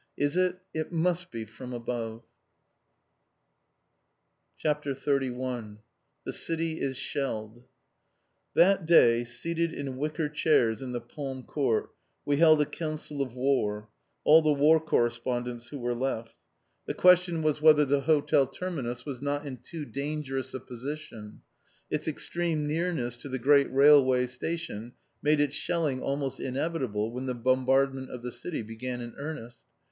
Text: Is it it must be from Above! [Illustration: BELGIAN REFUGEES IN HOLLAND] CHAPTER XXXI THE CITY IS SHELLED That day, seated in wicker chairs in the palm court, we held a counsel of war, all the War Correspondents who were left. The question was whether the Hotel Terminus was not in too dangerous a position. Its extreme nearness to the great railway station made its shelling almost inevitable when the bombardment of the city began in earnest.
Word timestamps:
Is 0.17 0.35
it 0.35 0.57
it 0.73 0.91
must 0.91 1.29
be 1.29 1.45
from 1.45 1.73
Above! 1.73 2.23
[Illustration: 4.65 4.95
BELGIAN 4.95 4.95
REFUGEES 4.95 5.05
IN 5.05 5.33
HOLLAND] 5.35 5.77
CHAPTER 5.77 5.77
XXXI 5.77 5.77
THE 6.23 6.33
CITY 6.33 6.81
IS 6.81 6.97
SHELLED 6.97 7.63
That 8.55 8.85
day, 8.87 9.23
seated 9.23 9.71
in 9.71 9.97
wicker 9.97 10.27
chairs 10.27 10.81
in 10.81 10.93
the 10.93 11.01
palm 11.01 11.43
court, 11.43 11.91
we 12.25 12.37
held 12.37 12.59
a 12.61 12.65
counsel 12.65 13.21
of 13.21 13.35
war, 13.35 13.89
all 14.23 14.41
the 14.41 14.51
War 14.51 14.79
Correspondents 14.79 15.67
who 15.67 15.77
were 15.77 15.93
left. 15.93 16.33
The 16.87 16.95
question 16.95 17.43
was 17.43 17.61
whether 17.61 17.85
the 17.85 18.01
Hotel 18.01 18.47
Terminus 18.47 19.05
was 19.05 19.21
not 19.21 19.45
in 19.45 19.57
too 19.57 19.85
dangerous 19.85 20.55
a 20.55 20.59
position. 20.59 21.41
Its 21.91 22.07
extreme 22.07 22.65
nearness 22.65 23.17
to 23.17 23.29
the 23.29 23.37
great 23.37 23.71
railway 23.71 24.25
station 24.25 24.93
made 25.21 25.39
its 25.39 25.53
shelling 25.53 26.01
almost 26.01 26.39
inevitable 26.39 27.11
when 27.13 27.27
the 27.27 27.35
bombardment 27.35 28.09
of 28.09 28.23
the 28.23 28.31
city 28.31 28.63
began 28.63 28.99
in 28.99 29.13
earnest. 29.17 29.57